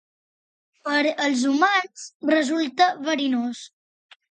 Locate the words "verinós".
3.13-3.65